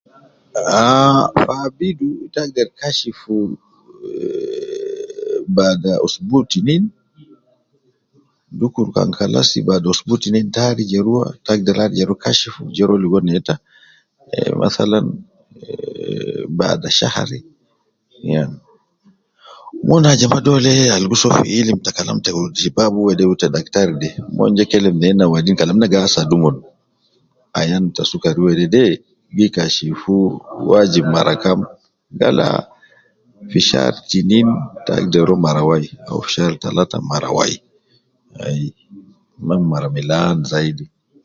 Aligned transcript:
Ahh, 0.75 1.23
fi 1.45 1.53
abidu 1.65 2.09
te 2.31 2.37
agder 2.45 2.69
kashifu, 2.79 3.35
ehh 4.09 4.99
bada 5.57 5.91
usbu 6.05 6.37
tinin, 6.51 6.83
dukur 8.59 8.87
kan 8.95 9.09
kalas 9.17 9.49
bada 9.69 9.87
usbu 9.93 10.13
tinin 10.23 10.47
te 10.53 10.59
arija 10.69 10.99
ruwa, 11.05 11.23
te 11.43 11.49
agder 11.55 11.77
arija 11.85 12.03
ruwa 12.09 12.23
kashifu 12.25 12.61
rua 12.87 12.97
ligo 13.03 13.19
neta, 13.27 13.55
eh 14.37 14.51
mathalan, 14.61 15.07
eh 15.63 16.41
bada 16.59 16.87
shahari 16.97 17.39
,nam, 18.27 18.51
mon 19.87 20.05
ajama 20.11 20.39
dole 20.45 20.73
al 20.95 21.05
gi 21.09 21.17
soo 21.21 21.35
fi 21.39 21.45
ilim 21.59 21.77
ta 21.85 21.89
kalam 21.97 22.17
te 22.25 22.29
wutibab 22.37 22.93
wede, 23.07 23.23
wu 23.29 23.35
ta 23.41 23.47
daktar 23.55 23.89
de, 24.01 24.09
mon 24.35 24.51
ja 24.57 24.65
kelem 24.71 24.95
nena 25.03 25.23
wadin 25.33 25.59
kalam 25.59 25.77
na 25.79 25.91
gi 25.91 25.97
asadu 26.05 26.35
omon, 26.39 26.55
ayan 27.59 27.83
ta 27.95 28.01
sukar 28.11 28.35
wedede 28.45 28.83
,gi 29.37 29.47
kashifu 29.55 30.15
wajib 30.71 31.05
mara 31.13 31.33
kam, 31.43 31.59
gal 32.19 32.37
aa 32.47 32.61
fi 33.49 33.59
shar 33.69 33.93
tinin 34.09 34.47
te 34.85 34.91
agder 34.99 35.23
ruwa 35.27 35.43
mara 35.45 35.61
wai 35.69 35.85
au 36.09 36.21
shar 36.33 36.51
talata 36.61 36.97
mara 37.11 37.29
wai 37.37 37.53
,ai, 38.45 38.63
mma 39.47 39.53
mara 39.71 39.87
milan 39.97 40.37
zaidi 40.51 40.85